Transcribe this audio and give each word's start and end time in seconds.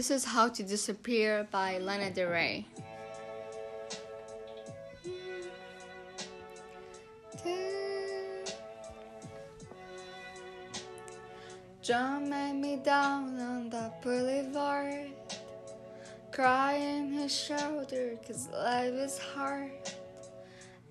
This 0.00 0.10
is 0.10 0.24
How 0.24 0.48
to 0.48 0.62
Disappear 0.62 1.46
by 1.50 1.76
Lana 1.76 2.10
Del 2.10 2.30
Rey. 2.30 2.64
John 11.82 12.30
met 12.30 12.56
me 12.56 12.76
down 12.76 13.38
on 13.40 13.68
the 13.68 13.92
boulevard, 14.00 15.10
crying 16.32 17.12
his 17.12 17.38
shoulder, 17.38 18.16
cause 18.26 18.48
life 18.54 18.94
is 18.94 19.18
hard. 19.18 19.84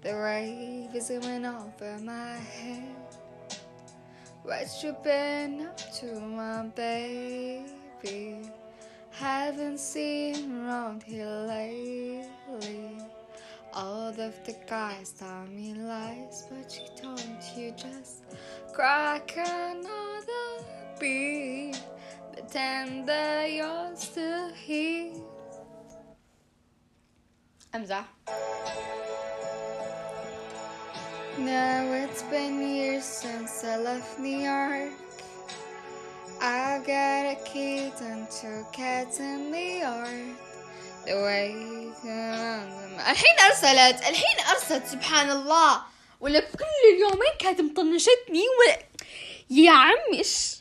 The 0.04 0.14
wave 0.14 0.94
is 0.94 1.10
going 1.10 1.48
over 1.48 1.98
my 2.04 2.36
head. 2.36 2.94
What 4.44 4.68
you 4.84 4.96
been 5.04 5.66
up 5.66 5.80
to, 5.98 6.20
my 6.20 6.68
baby? 6.76 8.52
haven't 9.20 9.80
seen 9.80 10.64
around 10.64 11.04
here 11.04 11.28
lately. 11.28 12.98
All 13.74 14.08
of 14.08 14.16
the 14.16 14.56
guys 14.66 15.12
tell 15.12 15.46
me 15.48 15.74
lies, 15.74 16.48
but 16.50 16.74
you 16.74 16.88
don't. 17.02 17.44
You 17.56 17.74
just 17.76 18.24
crack 18.74 19.34
another 19.36 20.66
beat, 21.02 21.82
pretend 22.32 23.08
that 23.10 23.52
you're 23.52 23.96
still 23.96 24.54
here. 24.54 25.14
Amza. 27.74 28.06
Now 31.38 31.92
it's 31.92 32.24
been 32.24 32.62
years 32.66 33.04
since 33.04 33.66
I 33.66 33.78
left 33.78 34.18
New 34.18 34.38
York. 34.38 35.09
I 36.42 36.80
got 36.80 37.26
a 37.34 37.38
kitten, 37.44 38.28
two 38.32 38.66
cats 38.72 39.20
in 39.20 39.52
the 39.52 39.80
yard. 39.84 40.36
The 41.06 41.16
way 41.16 41.56
الحين 43.10 43.40
أرسلت 43.50 44.02
الحين 44.08 44.40
أرسلت 44.52 44.86
سبحان 44.88 45.30
الله 45.30 45.82
ولا 46.20 46.40
كل 46.40 46.96
اليومين 46.96 47.34
كانت 47.40 47.62
مطنشتني 47.62 48.44
ولا 48.60 48.80
يا 49.50 49.72
عمي 49.72 50.18
إيش؟ 50.18 50.56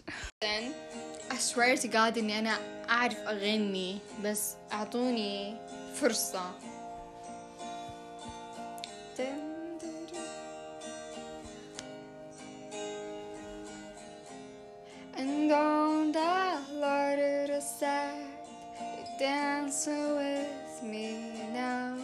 I 1.30 1.36
swear 1.36 1.76
to 1.76 1.88
God 1.88 2.18
إني 2.18 2.38
أنا 2.38 2.58
أعرف 2.90 3.18
أغني 3.18 3.98
بس 4.24 4.54
أعطوني 4.72 5.56
فرصة. 5.94 6.52
And 15.18 15.50
on 15.50 16.12
that 16.12 16.62
the 16.70 17.60
side, 17.60 18.22
you 18.80 19.18
dance 19.18 19.88
with 19.88 20.80
me 20.80 21.32
now. 21.52 21.98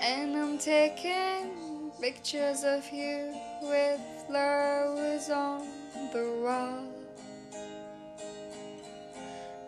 And 0.00 0.36
I'm 0.36 0.56
taking 0.56 1.90
pictures 2.00 2.62
of 2.62 2.88
you 2.92 3.34
with 3.62 4.00
flowers 4.28 5.30
on 5.30 5.66
the 6.12 6.40
wall. 6.40 6.84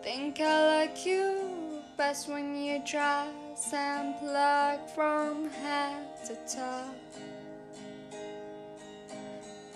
Think 0.01 0.39
I 0.39 0.85
like 0.85 1.05
you 1.05 1.81
best 1.97 2.29
when 2.29 2.55
you 2.55 2.81
dress 2.85 3.73
and 3.73 4.17
plug 4.19 4.79
from 4.95 5.49
head 5.49 6.05
to 6.27 6.35
toe. 6.55 7.36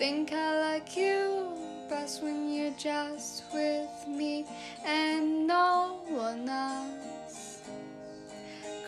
Think 0.01 0.33
I 0.33 0.59
like 0.59 0.97
you 0.97 1.53
best 1.87 2.23
when 2.23 2.51
you're 2.51 2.73
just 2.75 3.43
with 3.53 4.07
me 4.07 4.47
and 4.83 5.45
no 5.45 5.99
one 6.09 6.49
else. 6.49 7.61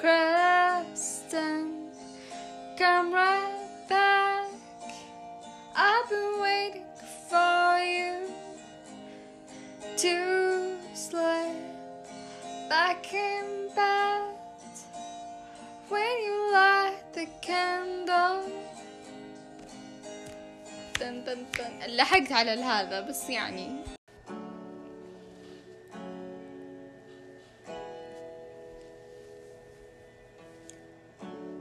Kristen, 0.01 1.91
come 2.79 3.13
right 3.13 3.67
back. 3.87 4.49
I've 5.75 6.09
been 6.09 6.41
waiting 6.41 6.85
for 7.29 7.77
you 7.77 8.31
to 9.97 10.77
slip 10.95 11.55
back 12.69 13.13
in 13.13 13.69
bed 13.75 14.33
when 15.89 16.17
you 16.23 16.53
light 16.53 17.03
the 17.13 17.27
candle. 17.39 17.92
طن 21.25 21.45
طن 21.57 21.95
لحقت 21.95 22.31
على 22.31 22.51
هذا 22.51 23.01
بس 23.01 23.29
يعني 23.29 23.83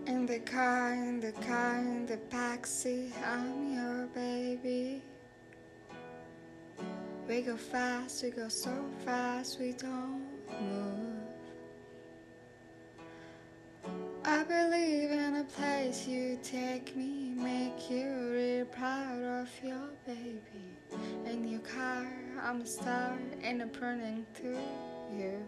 In 0.07 0.27
the 0.27 0.41
car, 0.41 0.93
in 0.93 1.21
the 1.21 1.33
car, 1.47 1.79
in 1.79 2.07
the 2.07 2.19
backseat, 2.31 3.13
I'm 3.35 3.73
your 3.77 4.07
baby. 4.15 5.03
We 7.29 7.43
go 7.43 7.57
fast, 7.57 8.23
we 8.23 8.31
go 8.31 8.49
so 8.49 8.75
fast, 9.05 9.59
we 9.61 9.73
don't 9.73 10.27
move. 10.61 11.12
I 14.25 14.45
believe 14.45 15.11
in 15.11 15.37
a 15.37 15.45
place 15.45 16.07
you 16.07 16.39
take 16.45 16.95
me, 16.95 17.35
make 17.35 17.91
you 17.91 18.31
real 18.33 18.67
proud 18.67 19.21
of 19.21 19.49
your 19.65 19.89
baby. 20.07 20.79
In 21.27 21.49
your 21.49 21.61
car, 21.61 22.07
I'm 22.41 22.61
a 22.61 22.67
star, 22.67 23.19
and 23.43 23.61
I'm 23.61 23.73
running 23.81 24.25
through 24.33 24.59
you. 25.13 25.45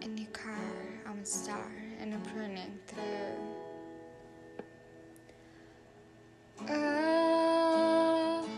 In 0.00 0.16
your 0.16 0.30
car, 0.30 0.54
I'm 1.06 1.18
a 1.18 1.26
star, 1.26 1.70
and 2.00 2.14
I'm 2.14 2.22
running 2.34 2.78
through. 2.86 3.36
Oh, 6.70 8.48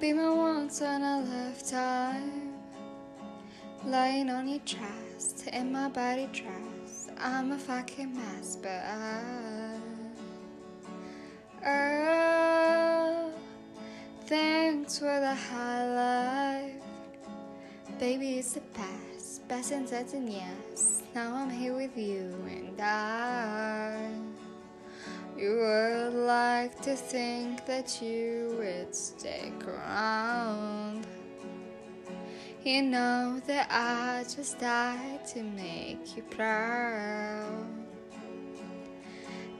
be 0.00 0.12
my 0.12 0.30
once 0.30 0.82
in 0.82 1.02
a 1.02 1.20
lifetime. 1.22 2.52
Lying 3.86 4.28
on 4.28 4.48
your 4.48 4.60
chest, 4.60 5.46
in 5.50 5.72
my 5.72 5.88
body 5.88 6.28
dress. 6.32 6.73
I'm 7.26 7.52
a 7.52 7.58
fucking 7.58 8.14
mess, 8.14 8.58
but 8.60 8.84
I. 8.84 9.78
Oh, 11.66 13.32
thanks 14.26 14.98
for 14.98 15.20
the 15.20 15.34
high 15.34 15.86
life. 15.94 16.82
Baby, 17.98 18.40
it's 18.40 18.52
the 18.52 18.60
past. 18.60 19.48
Best 19.48 19.72
in 19.72 19.86
certain 19.86 20.30
yes. 20.30 21.02
Now 21.14 21.34
I'm 21.34 21.48
here 21.48 21.74
with 21.74 21.96
you, 21.96 22.30
and 22.46 22.78
I. 22.78 24.10
You 25.34 25.60
would 25.60 26.26
like 26.26 26.78
to 26.82 26.94
think 26.94 27.64
that 27.64 28.02
you 28.02 28.54
would 28.58 28.94
stick 28.94 29.66
around. 29.66 31.06
You 32.64 32.80
know 32.80 33.42
that 33.46 33.66
I 33.70 34.24
just 34.24 34.58
died 34.58 35.26
to 35.34 35.42
make 35.42 36.16
you 36.16 36.22
proud. 36.22 37.68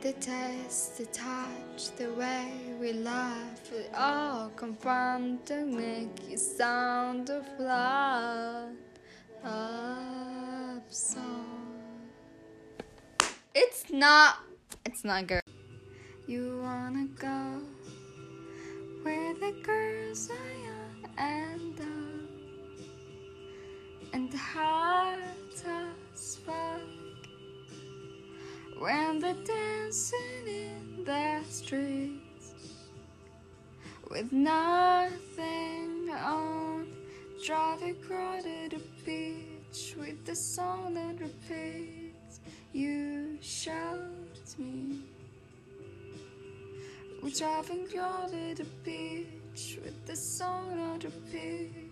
The 0.00 0.15
taste, 0.15 0.97
the 0.97 1.04
touch, 1.06 1.94
the 1.97 2.10
way 2.15 2.50
we 2.81 2.94
laugh, 2.94 3.70
it 3.75 3.91
all 3.94 4.48
confront 4.56 5.44
to 5.48 5.66
make 5.66 6.31
you 6.31 6.38
sound 6.38 7.28
of 7.28 7.44
love. 7.59 8.70
Love 9.44 10.82
song. 10.88 12.09
It's 13.54 13.91
not. 13.91 14.38
It's 14.86 15.04
not 15.04 15.26
good. 15.26 15.42
You 16.26 16.59
wanna 16.62 17.09
go 17.19 17.60
where 19.03 19.34
the 19.34 19.53
girls 19.62 20.31
when 28.84 29.19
they're 29.19 29.33
dancing 29.47 30.47
in 30.47 31.04
the 31.07 31.41
streets 31.48 32.53
with 34.10 34.31
nothing 34.31 36.10
on 36.10 36.86
driving 37.47 37.92
across 37.92 38.42
the 38.42 38.78
beach 39.07 39.95
with 39.98 40.22
the 40.27 40.36
song 40.36 40.92
that 40.92 41.19
repeats 41.19 42.41
you 42.75 43.39
shout 43.41 44.54
me. 44.59 45.01
We're 47.22 47.30
driving 47.30 47.87
the 47.87 48.66
beach 48.84 49.78
with 49.83 50.07
the 50.07 50.15
song 50.15 50.77
that 50.77 51.04
repeats 51.04 51.84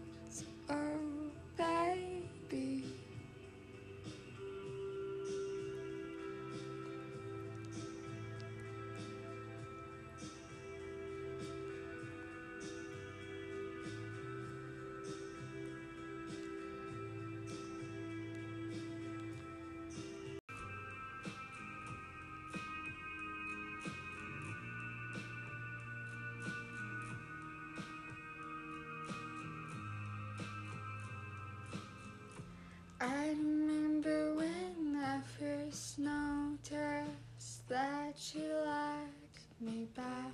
I 33.02 33.30
remember 33.30 34.36
when 34.36 35.02
I 35.04 35.18
first 35.36 35.98
noticed 35.98 37.68
that 37.68 38.14
you 38.32 38.48
liked 38.64 39.60
me 39.60 39.88
back. 39.96 40.30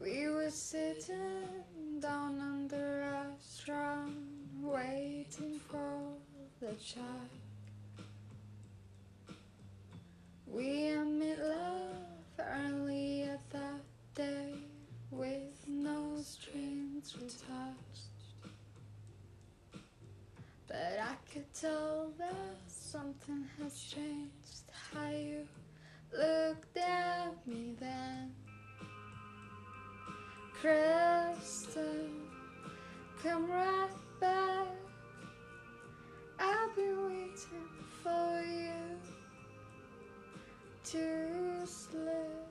We 0.00 0.30
were 0.30 0.48
sitting 0.48 2.00
down 2.00 2.40
on 2.40 2.68
the 2.68 3.12
restaurant, 3.12 4.14
waiting 4.62 5.60
for 5.68 6.14
the 6.58 6.72
check. 6.82 7.28
We 10.46 10.96
made 10.96 11.38
love 11.38 12.38
earlier 12.38 13.38
that 13.50 13.82
day 14.14 14.54
with 15.10 15.68
no 15.68 16.16
strings 16.22 17.14
attached. 17.16 18.11
Could 21.32 21.54
tell 21.54 22.12
that 22.18 22.58
something 22.66 23.46
has 23.58 23.80
changed. 23.80 24.64
How 24.92 25.08
you 25.08 25.48
looked 26.12 26.76
at 26.76 27.46
me 27.46 27.74
then. 27.80 28.34
Crystal, 30.60 31.84
come 33.22 33.50
right 33.50 33.88
back. 34.20 34.66
I've 36.38 36.76
been 36.76 37.06
waiting 37.06 37.70
for 38.02 38.42
you 38.46 38.98
to 40.84 41.66
slip 41.66 42.46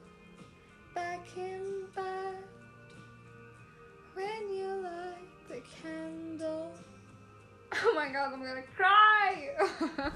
back 0.96 1.20
in 1.38 1.84
bed 1.96 2.36
when 4.16 4.50
you 4.52 4.66
light 4.82 5.50
the 5.50 5.62
candle. 5.84 6.72
Oh 7.84 7.94
my 7.96 8.10
god, 8.10 8.34
I'm 8.34 8.42
gonna 8.42 8.64
cry! 8.76 9.50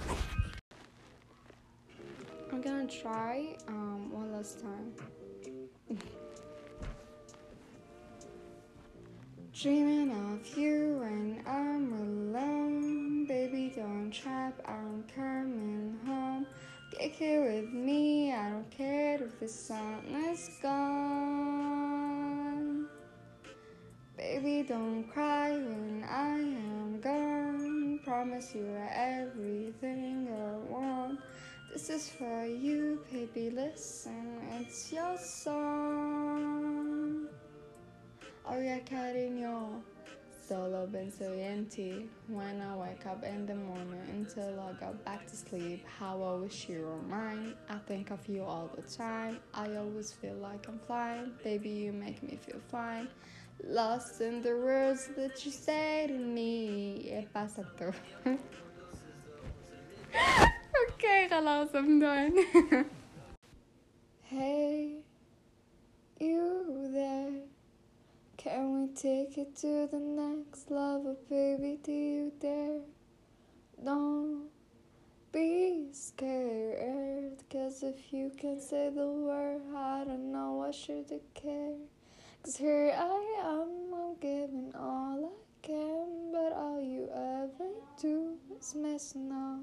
I'm 2.51 2.61
gonna 2.61 2.85
try 2.87 3.55
um, 3.67 4.11
one 4.11 4.33
last 4.33 4.59
time. 4.59 4.91
Dreaming 9.53 10.11
of 10.11 10.57
you 10.57 10.97
when 10.99 11.41
I'm 11.47 11.93
alone. 11.93 13.25
Baby, 13.25 13.71
don't 13.73 14.11
trap, 14.11 14.61
I'm 14.65 15.05
coming 15.15 15.97
home. 16.05 16.45
Get 16.91 17.11
here 17.11 17.45
with 17.45 17.71
me, 17.71 18.33
I 18.33 18.49
don't 18.49 18.69
care 18.69 19.23
if 19.23 19.39
the 19.39 19.47
sun 19.47 20.03
is 20.29 20.49
gone. 20.61 21.85
Baby, 24.17 24.63
don't 24.67 25.05
cry 25.09 25.44
Promise 28.25 28.55
you 28.55 28.65
are 28.65 28.89
everything 28.91 30.27
I 30.33 30.73
want. 30.73 31.19
This 31.71 31.91
is 31.91 32.09
for 32.09 32.43
you, 32.43 32.99
baby. 33.11 33.51
Listen, 33.51 34.41
it's 34.59 34.91
your 34.91 35.15
song. 35.15 37.27
Yeah, 38.49 38.79
cariño. 38.79 39.83
Solo 40.41 40.87
been 40.87 41.11
so 41.11 41.33
empty 41.33 42.09
when 42.27 42.61
I 42.61 42.75
wake 42.75 43.05
up 43.05 43.23
in 43.23 43.45
the 43.45 43.53
morning 43.53 44.01
until 44.09 44.59
I 44.59 44.73
go 44.79 44.95
back 45.05 45.27
to 45.27 45.35
sleep. 45.35 45.85
How 45.99 46.23
I 46.23 46.33
wish 46.41 46.67
you 46.67 46.81
were 46.81 47.03
mine. 47.03 47.53
I 47.69 47.77
think 47.87 48.09
of 48.09 48.27
you 48.27 48.43
all 48.43 48.71
the 48.75 48.81
time. 48.81 49.37
I 49.53 49.75
always 49.75 50.13
feel 50.13 50.35
like 50.35 50.67
I'm 50.67 50.79
flying. 50.79 51.31
Baby, 51.43 51.69
you 51.69 51.93
make 51.93 52.23
me 52.23 52.39
feel 52.43 52.61
fine. 52.71 53.07
Lost 53.64 54.20
in 54.20 54.42
the 54.42 54.56
words 54.56 55.08
that 55.16 55.44
you 55.44 55.52
say 55.52 56.06
to 56.08 56.14
me. 56.14 57.10
Eh, 57.10 57.24
pasa 57.32 57.64
tú. 57.76 57.92
okay, 60.88 61.28
خلاص 61.28 61.74
I'm 61.74 62.00
done. 62.00 62.86
hey, 64.22 65.02
you 66.18 66.88
there. 66.92 67.50
Can 68.36 68.80
we 68.80 68.88
take 68.94 69.36
it 69.36 69.54
to 69.56 69.86
the 69.90 69.98
next 69.98 70.70
level, 70.70 71.16
baby? 71.28 71.78
Do 71.82 71.92
you 71.92 72.32
dare? 72.40 72.80
Don't 73.84 74.48
be 75.32 75.88
scared. 75.92 77.42
Cause 77.52 77.82
if 77.82 78.12
you 78.12 78.32
can 78.36 78.60
say 78.60 78.90
the 78.90 79.06
word, 79.06 79.60
I 79.76 80.04
don't 80.04 80.32
know, 80.32 80.64
I 80.66 80.70
should 80.70 81.10
care. 81.34 81.76
Cause 82.45 82.57
here 82.57 82.93
I 82.95 83.41
am, 83.43 83.91
I'm 83.91 84.15
giving 84.21 84.71
all 84.75 85.33
I 85.33 85.65
can, 85.65 86.31
but 86.31 86.53
all 86.53 86.79
you 86.79 87.09
ever 87.11 87.71
do 87.99 88.37
is 88.59 88.75
messing 88.75 89.31
up. 89.31 89.61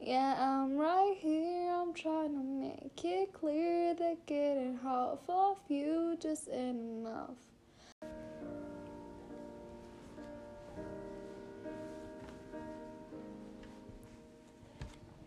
Yeah, 0.00 0.34
I'm 0.36 0.76
right 0.76 1.14
here, 1.16 1.70
I'm 1.70 1.94
trying 1.94 2.32
to 2.32 2.42
make 2.42 3.04
it 3.04 3.32
clear 3.32 3.94
that 3.94 4.26
getting 4.26 4.80
half 4.82 5.20
of 5.28 5.58
you 5.68 6.16
just 6.20 6.48
ain't 6.50 7.06
enough. 7.06 7.36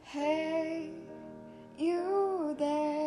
Hey, 0.01 0.89
you 1.77 2.53
there? 2.59 3.02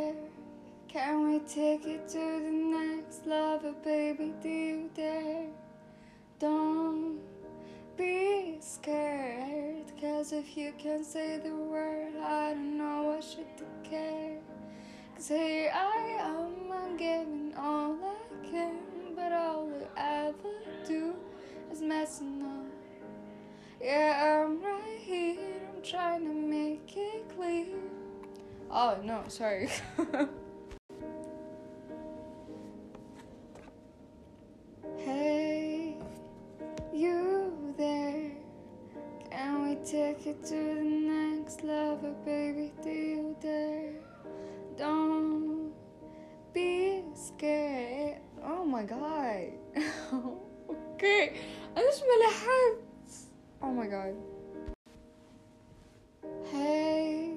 Can 0.96 1.30
we 1.30 1.40
take 1.40 1.86
it 1.86 2.08
to 2.08 2.14
the 2.14 2.50
next 2.50 3.26
level, 3.26 3.74
baby? 3.84 4.32
Do 4.42 4.48
you 4.48 4.90
dare? 4.94 5.44
Don't 6.38 7.20
be 7.98 8.56
scared, 8.60 9.92
cause 10.00 10.32
if 10.32 10.56
you 10.56 10.72
can 10.78 11.04
say 11.04 11.36
the 11.36 11.54
word, 11.54 12.16
I 12.16 12.54
don't 12.54 12.78
know 12.78 13.14
I 13.14 13.20
should 13.20 13.44
care. 13.84 14.38
Cause 15.14 15.28
here 15.28 15.70
I 15.74 16.16
am, 16.18 16.72
I'm 16.72 16.96
giving 16.96 17.52
all 17.58 17.98
I 18.02 18.46
can, 18.50 18.78
but 19.14 19.32
all 19.32 19.66
we 19.66 19.84
ever 19.98 20.34
do 20.88 21.14
is 21.70 21.82
messing 21.82 22.42
up. 22.42 23.02
Yeah, 23.82 24.46
I'm 24.46 24.62
right 24.62 24.98
here, 24.98 25.60
I'm 25.74 25.82
trying 25.82 26.24
to 26.24 26.32
make 26.32 26.90
it 26.96 27.28
clear. 27.36 27.66
Oh 28.70 28.96
no, 29.04 29.24
sorry. 29.28 29.68
god. 49.55 49.55
okay, 50.69 51.31
أنا 51.77 51.89
مش 51.89 52.01
ملحقت. 52.01 52.81
Oh 53.61 53.71
my 53.71 53.87
god. 53.87 54.15
Hey, 56.51 57.31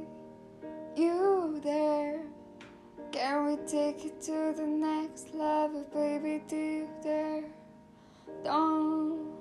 you 0.96 1.60
there? 1.62 2.20
Can 3.12 3.46
we 3.46 3.56
take 3.66 4.04
it 4.04 4.20
to 4.22 4.52
the 4.56 4.66
next 4.66 5.34
level, 5.34 5.84
baby? 5.94 6.42
Do 6.48 6.56
you 6.56 6.88
dare? 7.02 7.44
Don't 8.42 9.32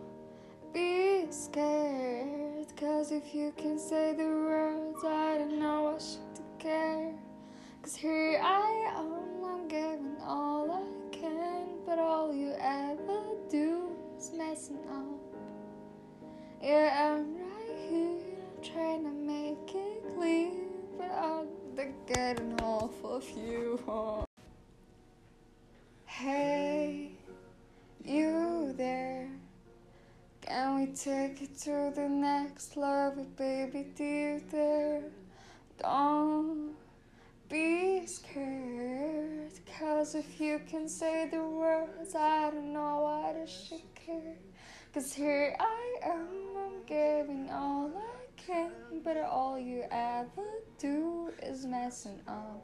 be 0.74 1.25
scared. 1.30 2.68
Cause 2.75 3.12
if 3.12 3.34
you 3.34 3.54
can 3.58 3.80
say 3.80 4.13
the 4.13 4.30
words, 4.48 5.04
I 5.04 5.38
don't 5.40 5.60
know 5.60 5.96
I 5.96 6.00
should 6.00 6.44
care. 6.60 7.13
Cause 7.82 7.96
here 7.96 8.40
I 8.42 8.94
am, 8.98 9.44
I'm 9.44 9.68
giving 9.68 10.18
all 10.22 10.72
I 10.72 11.07
can, 11.21 11.67
but 11.87 11.99
all 11.99 12.35
you 12.35 12.53
ever 12.61 13.21
do 13.51 13.91
is 14.17 14.33
messing 14.37 14.79
up. 14.91 15.19
Yeah, 16.63 17.15
I'm 17.15 17.37
right 17.37 17.79
here, 17.89 18.19
trying 18.63 19.05
to 19.05 19.11
make 19.11 19.75
it 19.75 20.03
clear, 20.15 20.51
but 20.97 21.11
I'm 21.11 21.47
the 21.77 21.93
getting 22.13 22.61
off 22.61 23.05
of 23.05 23.25
you. 23.37 23.81
Hey, 26.07 27.13
you 28.05 28.75
there? 28.77 29.31
Can 30.41 30.81
we 30.81 30.87
take 30.87 31.43
it 31.43 31.59
to 31.61 31.93
the 31.95 32.09
next 32.09 32.77
level, 32.77 33.25
baby? 33.37 33.87
Do? 33.95 34.41
Don't 35.79 36.75
be 37.49 38.05
scared, 38.05 39.52
cause 39.78 40.14
if 40.14 40.38
you 40.38 40.61
can 40.69 40.87
say 40.87 41.28
the 41.31 41.43
words, 41.43 42.14
I 42.14 42.50
don't 42.50 42.75
know 42.75 43.00
what 43.00 43.37
I 43.37 43.47
should 43.47 43.95
care. 43.95 44.37
Cause 44.93 45.14
here 45.14 45.57
I 45.59 45.95
am, 46.02 46.28
I'm 46.57 46.83
giving 46.87 47.49
all 47.50 47.90
I 47.97 48.26
can, 48.37 48.73
but 49.02 49.17
all 49.17 49.59
you 49.59 49.85
ever 49.90 50.47
do 50.78 51.33
is 51.43 51.64
messing 51.64 52.21
up. 52.28 52.62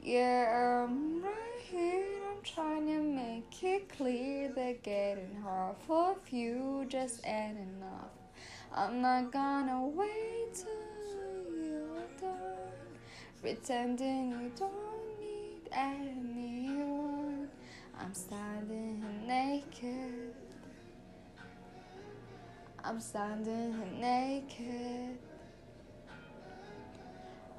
Yeah, 0.00 0.84
I'm 0.84 1.22
right 1.22 1.60
here, 1.68 2.06
I'm 2.30 2.42
trying 2.44 2.86
to 2.86 3.00
make 3.00 3.62
it 3.64 3.88
clear 3.88 4.48
that 4.54 4.84
getting 4.84 5.42
half 5.42 5.76
for 5.88 6.16
you 6.30 6.86
just 6.88 7.26
ain't 7.26 7.58
enough. 7.58 8.12
I'm 8.72 9.00
not 9.02 9.32
gonna 9.32 9.86
wait 9.86 10.54
till 10.54 10.95
pretending 13.46 14.30
you 14.32 14.50
don't 14.58 15.20
need 15.20 15.70
anyone. 15.70 17.48
I'm 17.96 18.12
standing 18.12 19.04
naked. 19.24 20.34
I'm 22.82 22.98
standing 22.98 24.00
naked. 24.00 25.16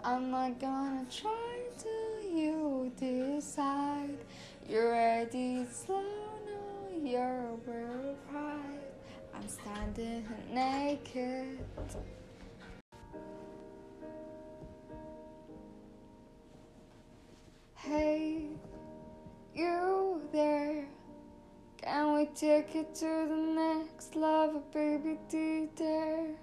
I'm 0.04 0.30
not 0.30 0.60
gonna 0.60 1.06
try 1.10 1.60
till 1.80 2.38
you 2.38 2.92
decide 2.98 4.18
you're 4.68 4.92
ready 4.92 5.66
slow. 5.72 6.02
No, 6.02 7.10
you're 7.10 7.22
a 7.22 7.56
real 7.66 8.16
pride. 8.30 8.92
I'm 9.34 9.48
standing 9.48 10.28
naked. 10.52 11.60
Hey, 17.90 18.42
you 19.56 20.22
there? 20.34 20.84
Can 21.82 22.16
we 22.16 22.26
take 22.36 22.76
it 22.76 22.94
to 22.96 23.06
the 23.06 23.36
next 23.56 24.14
level, 24.18 24.62
baby? 24.74 25.18
Do 25.30 25.70
dare? 25.74 26.36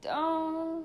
Don't 0.00 0.84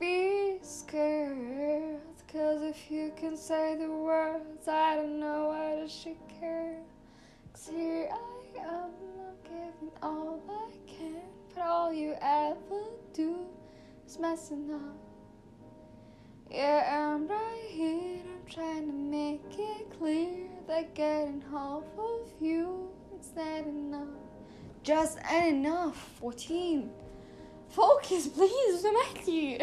be 0.00 0.56
scared. 0.62 2.00
Cause 2.32 2.62
if 2.62 2.90
you 2.90 3.12
can 3.14 3.36
say 3.36 3.76
the 3.78 3.90
words, 3.90 4.66
I 4.66 4.96
don't 4.96 5.20
know 5.20 5.48
why 5.48 5.82
does 5.82 5.92
she 5.92 6.16
care. 6.40 6.78
Cause 7.52 7.68
here 7.70 8.08
I 8.10 8.58
am, 8.58 8.90
I'm 9.20 9.36
giving 9.44 9.92
all 10.02 10.40
I 10.48 10.70
can. 10.90 11.20
But 11.54 11.62
all 11.62 11.92
you 11.92 12.14
ever 12.22 12.84
do 13.12 13.36
is 14.06 14.18
messing 14.18 14.72
up. 14.72 14.96
Yeah, 16.50 17.12
I'm 17.14 17.28
right 17.28 17.66
here, 17.68 18.07
trying 18.48 18.86
to 18.86 18.92
make 18.92 19.42
it 19.58 19.90
clear 19.98 20.48
that 20.66 20.94
getting 20.94 21.42
half 21.50 21.82
of 21.98 22.32
you 22.40 22.88
is 23.18 23.30
not 23.36 23.66
enough. 23.66 24.08
Just 24.82 25.18
ain't 25.30 25.66
enough. 25.66 25.96
14. 26.20 26.88
Focus, 27.68 28.28
please, 28.28 28.84
Matthew. 29.14 29.58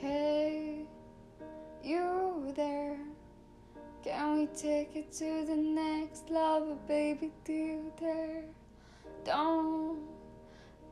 Hey, 0.00 0.86
you 1.84 2.52
there? 2.56 2.98
Can 4.02 4.38
we 4.38 4.46
take 4.46 4.96
it 4.96 5.12
to 5.12 5.44
the 5.46 5.56
next 5.56 6.30
level, 6.30 6.78
baby? 6.88 7.32
Do 7.44 7.92
dare? 7.98 8.44
Don't 9.24 10.00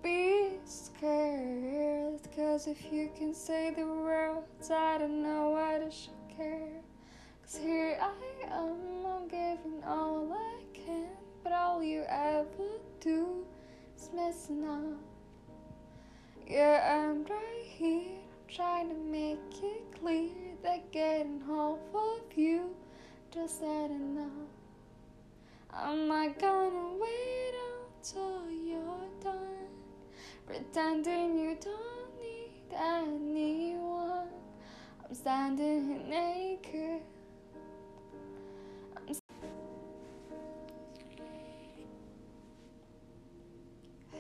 be 0.05 0.51
scared, 0.67 1.34
cause 2.37 2.67
if 2.67 2.93
you 2.93 3.11
can 3.17 3.33
say 3.33 3.73
the 3.77 3.87
words, 3.87 4.71
I 4.71 4.99
don't 4.99 5.23
know 5.23 5.51
why 5.51 5.79
does 5.79 5.95
she 5.95 6.11
care. 6.37 6.81
Cause 7.43 7.57
here 7.57 7.99
I 8.01 8.53
am, 8.53 9.07
I'm 9.07 9.29
giving 9.29 9.83
all 9.87 10.33
I 10.33 10.63
can, 10.73 11.07
but 11.43 11.53
all 11.53 11.83
you 11.83 12.05
ever 12.09 12.47
do 13.01 13.45
is 13.97 14.11
messing 14.15 14.67
up. 14.67 14.99
Yeah, 16.47 17.01
I'm 17.01 17.25
right 17.25 17.63
here, 17.63 18.19
trying 18.49 18.89
to 18.89 18.95
make 18.95 19.39
it 19.63 20.01
clear 20.01 20.31
that 20.63 20.91
getting 20.91 21.41
half 21.47 21.79
of 21.95 22.37
you 22.37 22.75
just 23.33 23.63
ain't 23.63 23.93
enough. 23.93 24.29
I'm 25.73 26.09
not 26.09 26.39
gonna 26.39 26.97
wait 26.99 27.55
until 27.97 28.51
you're 28.51 29.09
done, 29.23 29.69
pretending 30.47 31.39
you 31.39 31.57
don't 31.61 31.94
anyone. 32.77 34.29
I'm 35.07 35.15
standing 35.15 36.09
naked. 36.09 37.01
I'm 38.97 39.15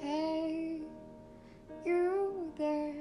Hey, 0.00 0.80
you 1.84 2.52
there? 2.56 2.94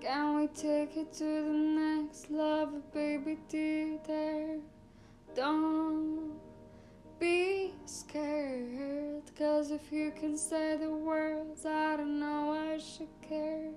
Can 0.00 0.36
we 0.36 0.46
take 0.48 0.96
it 0.96 1.12
to 1.14 1.24
the 1.24 1.52
next 1.52 2.30
level, 2.30 2.82
baby? 2.92 3.38
Do 3.48 3.98
dare? 4.06 4.58
Don't 5.34 6.38
be 7.18 7.74
scared, 7.84 9.22
cause 9.36 9.70
if 9.70 9.92
you 9.92 10.12
can 10.18 10.36
say 10.36 10.76
the 10.76 10.90
words, 10.90 11.66
I 11.66 11.96
don't 11.96 12.20
know 12.20 12.52
I 12.52 12.78
should 12.78 13.08
care. 13.28 13.70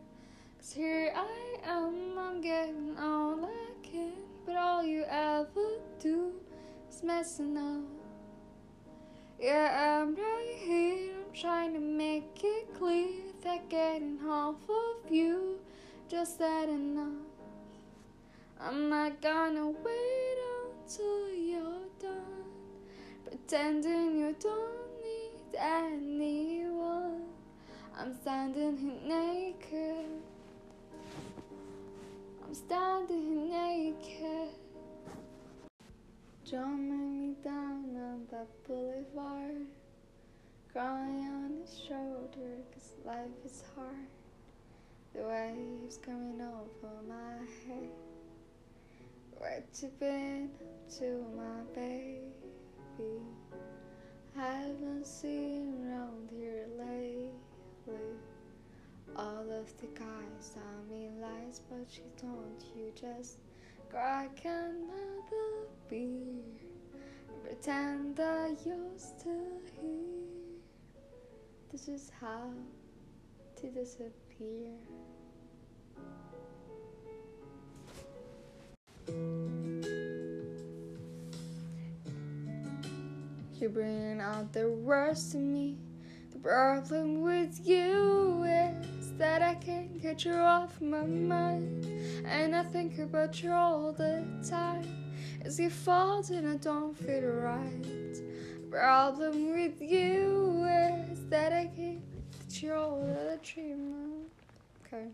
Cause 0.61 0.73
here 0.73 1.11
I 1.15 1.57
am, 1.65 2.19
I'm 2.19 2.39
getting 2.39 2.95
all 2.99 3.45
I 3.45 3.71
can, 3.81 4.13
but 4.45 4.55
all 4.55 4.83
you 4.83 5.03
ever 5.09 5.79
do 5.99 6.33
is 6.87 7.01
messing 7.01 7.57
up. 7.57 7.81
Yeah, 9.39 10.01
I'm 10.03 10.13
right 10.13 10.55
here, 10.59 11.13
I'm 11.15 11.33
trying 11.33 11.73
to 11.73 11.79
make 11.79 12.41
it 12.43 12.71
clear 12.75 13.09
that 13.43 13.69
getting 13.69 14.19
half 14.19 14.53
of 14.69 15.11
you 15.11 15.57
just 16.07 16.39
ain't 16.39 16.69
enough. 16.69 17.25
I'm 18.59 18.87
not 18.87 19.19
gonna 19.19 19.67
wait 19.67 20.37
until 20.85 21.33
you're 21.33 21.89
done, 21.99 22.45
pretending 23.25 24.15
you 24.15 24.35
don't 24.39 25.01
need 25.01 25.57
anyone. 25.57 27.23
I'm 27.97 28.13
standing 28.21 28.77
here 28.77 29.01
naked. 29.07 30.30
I'm 32.51 32.55
standing 32.55 33.49
naked. 33.49 34.49
Drumming 36.49 37.29
me 37.29 37.35
down 37.41 37.95
on 37.95 38.27
that 38.29 38.49
boulevard. 38.67 39.67
Crying 40.73 41.29
on 41.29 41.61
his 41.61 41.79
shoulder, 41.79 42.57
cause 42.73 42.95
life 43.05 43.45
is 43.45 43.63
hard. 43.73 43.95
The 45.13 45.21
waves 45.21 45.97
coming 46.05 46.41
over 46.41 46.93
my 47.07 47.37
head. 47.65 47.89
Where 49.37 49.63
you 49.81 49.87
been 49.97 50.49
to 50.99 51.23
my 51.37 51.63
baby? 51.73 53.21
I 54.37 54.41
haven't 54.41 55.07
seen 55.07 55.89
round 55.89 56.29
here 56.29 56.67
lately. 56.77 57.31
All 59.15 59.45
of 59.51 59.77
the 59.79 59.87
guys 59.87 60.53
tell 60.53 60.83
me 60.89 61.09
lies, 61.21 61.61
but 61.69 61.97
you 61.97 62.03
don't. 62.21 62.63
You 62.75 62.91
just 62.95 63.37
crack 63.89 64.45
another 64.45 65.67
beer. 65.89 66.43
Pretend 67.43 68.15
that 68.15 68.57
you're 68.65 68.97
still 68.97 69.59
here. 69.79 70.21
This 71.71 71.87
is 71.87 72.11
how 72.19 72.51
to 73.57 73.67
disappear. 73.69 74.71
You're 83.59 83.69
bringing 83.69 84.19
out 84.21 84.51
the 84.53 84.69
worst 84.69 85.35
in 85.35 85.53
me. 85.53 85.77
The 86.31 86.39
problem 86.39 87.21
with 87.21 87.59
you 87.63 88.43
is 88.43 88.90
that 89.21 89.43
I 89.43 89.53
can't 89.53 90.01
get 90.01 90.25
you 90.25 90.33
off 90.33 90.81
my 90.81 91.05
mind. 91.05 91.85
And 92.25 92.55
I 92.55 92.63
think 92.63 92.97
about 92.97 93.43
you 93.43 93.51
all 93.51 93.91
the 93.91 94.25
time. 94.49 95.13
It's 95.41 95.59
your 95.59 95.69
fault 95.69 96.31
and 96.31 96.49
I 96.49 96.55
don't 96.55 96.97
feel 96.97 97.29
right. 97.29 98.17
Problem 98.71 99.51
with 99.51 99.79
you 99.79 100.65
is 101.11 101.23
that 101.29 101.53
I 101.53 101.69
can't 101.75 102.01
get 102.39 102.63
you 102.63 102.73
all 102.73 102.99
the 103.05 103.37
treatment. 103.43 104.27
Okay. 104.87 105.09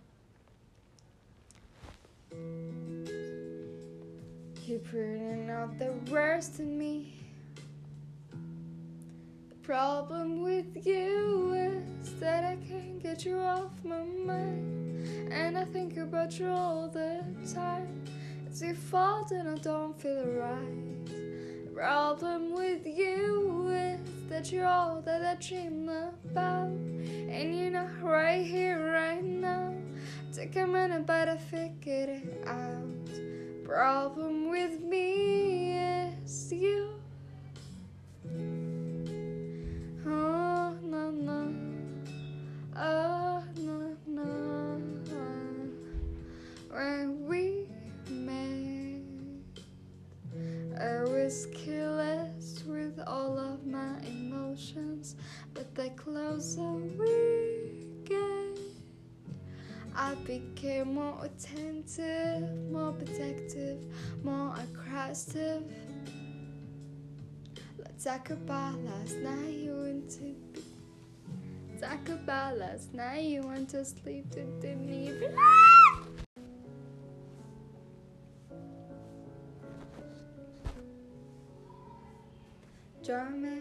You're 4.66 4.80
bringing 4.80 5.50
out 5.50 5.78
the 5.78 5.92
worst 6.10 6.62
in 6.62 6.78
me. 6.80 7.17
Problem 9.68 10.44
with 10.44 10.88
you 10.88 11.52
is 11.52 12.14
that 12.22 12.46
I 12.46 12.56
can't 12.56 13.04
get 13.04 13.26
you 13.26 13.38
off 13.38 13.72
my 13.84 14.02
mind. 14.02 15.30
And 15.30 15.58
I 15.58 15.66
think 15.66 15.98
about 15.98 16.40
you 16.40 16.48
all 16.48 16.88
the 16.88 17.22
time. 17.54 18.06
It's 18.46 18.62
your 18.62 18.76
fault 18.76 19.32
and 19.32 19.50
I 19.50 19.56
don't 19.56 19.94
feel 20.00 20.24
right. 20.24 21.76
Problem 21.76 22.54
with 22.56 22.88
you 22.88 23.68
is 23.68 24.00
that 24.30 24.54
you're 24.54 24.66
all 24.66 25.02
that 25.02 25.22
I 25.22 25.36
dream 25.36 25.90
about. 25.90 26.70
And 26.70 27.60
you're 27.60 27.70
not 27.70 28.02
right 28.02 28.46
here, 28.46 28.94
right 28.94 29.22
now. 29.22 29.74
Take 30.32 30.56
a 30.56 30.66
minute, 30.66 31.06
but 31.06 31.28
I 31.28 31.36
figured 31.36 32.08
it 32.08 32.44
out. 32.48 33.66
problem 33.66 34.50
with 34.50 34.80
me 34.80 35.78
is 35.78 36.54
you. 36.54 36.88
More 60.86 61.26
attentive, 61.26 62.72
more 62.72 62.92
protective, 62.92 63.80
more 64.24 64.54
aggressive. 64.58 65.64
Let's 67.78 68.04
talk 68.04 68.30
about 68.30 68.80
last 68.84 69.18
night. 69.18 69.56
You 69.56 69.76
went 69.76 70.10
to 70.12 70.36
be. 70.54 70.62
Talk 71.80 72.10
about 72.10 72.58
last 72.58 72.94
night. 72.94 73.26
You 73.26 73.42
went 73.42 73.70
to 73.70 73.86
sleep. 73.86 74.30
Didn't 74.32 74.90
even. 74.90 75.36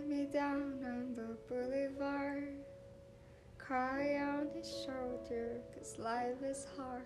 Me 0.08 0.26
down 0.32 0.80
on 0.84 1.14
the 1.14 1.36
boulevard. 1.48 2.65
Cry 3.66 4.20
on 4.20 4.46
his 4.54 4.68
shoulder, 4.84 5.60
cause 5.74 5.98
life 5.98 6.40
is 6.44 6.68
hard. 6.76 7.02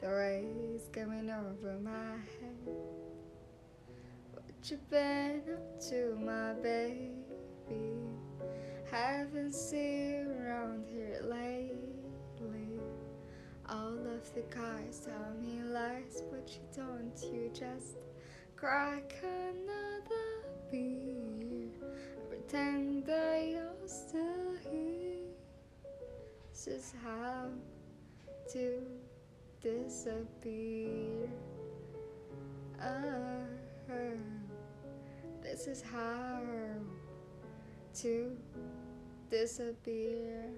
The 0.00 0.08
rays 0.08 0.88
coming 0.90 1.30
over 1.30 1.78
my 1.78 2.16
head. 2.40 2.74
What 4.32 4.42
you 4.64 4.78
been 4.90 5.42
up 5.54 5.80
to, 5.88 6.18
my 6.20 6.54
baby? 6.54 7.12
Haven't 8.90 9.54
seen 9.54 10.34
around 10.40 10.84
here 10.92 11.20
lately. 11.22 12.80
All 13.68 13.98
of 14.16 14.34
the 14.34 14.42
guys 14.50 15.06
tell 15.06 15.32
me 15.40 15.62
lies, 15.62 16.24
but 16.28 16.50
you 16.50 16.62
don't. 16.74 17.16
You 17.32 17.52
just 17.54 17.98
crack 18.56 19.14
another 19.22 20.42
beer. 20.72 21.68
Pretend 22.28 23.06
that 23.06 23.46
you're 23.46 23.86
still. 23.86 24.41
This 26.64 26.84
is 26.84 26.94
how 27.02 27.48
to 28.52 28.86
disappear. 29.60 31.28
Uh, 32.80 33.42
this 35.42 35.66
is 35.66 35.82
how 35.82 36.38
to 37.94 38.36
disappear. 39.28 40.50